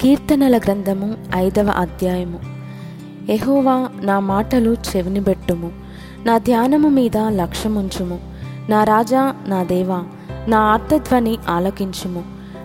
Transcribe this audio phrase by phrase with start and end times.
[0.00, 2.38] కీర్తనల గ్రంథము ఐదవ అధ్యాయము.
[3.32, 5.70] ఎహోవా నా మాటలు చెవినిబెట్టుము
[6.26, 8.18] నా ధ్యానము మీద లక్ష్యముంచుము.
[8.70, 10.02] నా రాజా నా దేవా
[10.48, 12.22] నా ఆర్తధ్వని ఆలకించుము.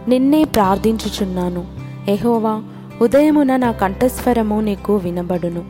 [0.08, 1.66] నిన్నే ప్రార్థించుచున్నాను.
[2.08, 2.64] ఎహోవా
[3.02, 5.66] ఉదయమున నా కంఠస్వరము నీకు వినబడును.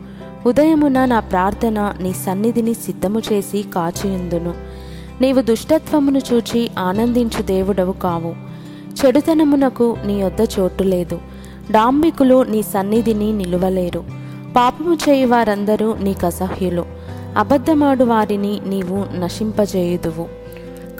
[0.46, 4.54] ఉదయమున నా ప్రార్థన నీ సన్నిధిని సిద్ధము చేసి కాచియుందును.
[5.20, 8.34] నీవు దుష్టత్వమును చూచి ఆనందించు దేవుడవు కావు.
[9.04, 11.35] చెడుతనమునకు నీ యొద్ద చోటు లేదు.
[11.70, 14.04] డాంబికులు నీ సన్నిధిని నిలువలేరు.
[14.56, 16.84] పాపము చేయు వారందరూ నీకు అసహ్యులు.
[17.36, 20.26] అబద్ధమాడు వారిని నీవు నశింపజేయుదువు.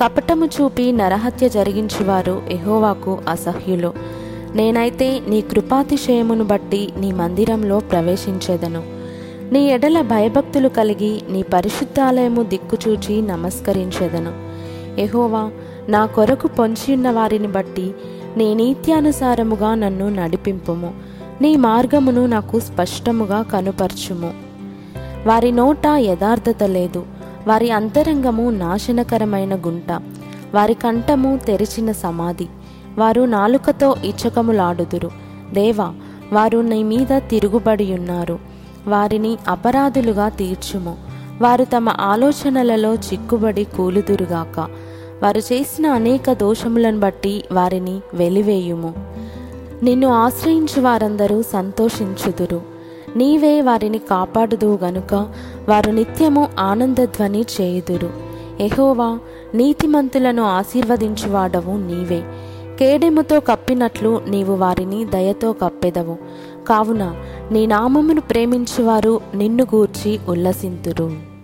[0.03, 3.93] కపటము చూపి నరహత్య జరిగించువారు ఎహోవాకు అసహ్యులు.
[4.55, 8.83] నేనైతే నీ కృపాతిశయమును బట్టి నీ మందిరంలో ప్రవేశించేదను.
[9.53, 14.33] నీ ఎడల భయభక్తులు కలిగి నీ పరిశుద్ధాలయము దిక్కుచూచి నమస్కరించేదను.
[15.01, 15.51] ఎహోవా
[15.89, 17.95] నా కొరకు పొంచియున్న వారిని బట్టి
[18.37, 20.95] నీ నీత్యానుసారముగా నన్ను నడిపింపుము.
[21.41, 24.33] నీ మార్గమును నాకు స్పష్టముగా కనుపర్చుము.
[25.27, 27.07] వారి నోట యథార్థత లేదు.
[27.47, 29.93] వారి అంతరంగము నాశనకరమైన గుంట.
[30.55, 32.47] వారి కంఠము తెరిచిన సమాధి.
[32.99, 35.11] వారు నాలుకతో ఇచ్చకములాడుదురు
[35.53, 35.95] దేవా
[36.33, 38.39] వారు నీ మీద తిరుగుబడి ఉన్నారు
[38.87, 40.97] వారిని అపరాధులుగా తీర్చుము.
[41.43, 44.69] వారు తమ ఆలోచనలలో చిక్కుబడి కూలుదురుగాక.
[45.23, 48.95] వారు చేసిన అనేక దోషములను బట్టి వారిని వెలివేయుము.
[49.83, 52.61] నిన్ను ఆశ్రయించు వారందరూ సంతోషించుదురు.
[53.17, 55.15] నీవే వారిని కాపాడుదువు గనుక
[55.69, 58.11] వారు నిత్యము ఆనందధ్వని చేయుదురు.
[58.61, 59.19] ఎహోవా
[59.55, 62.23] నీతిమంతులను ఆశీర్వదించువాడవు నీవే.
[62.79, 66.17] కేడెముతో కప్పినట్లు నీవు వారిని దయతో కప్పెదవు.
[66.69, 67.15] కావున
[67.51, 71.36] నీ నామమును ప్రేమించువారు నిన్ను గూర్చి ఉల్లసింతురు.